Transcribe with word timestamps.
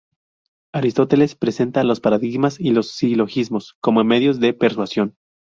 Aristóteles 0.73 1.35
presenta 1.35 1.83
los 1.83 1.99
paradigmas 1.99 2.59
y 2.59 2.71
los 2.71 2.89
silogismos 2.89 3.75
como 3.81 4.03
medios 4.03 4.39
de 4.39 4.53
persuasión. 4.55 5.15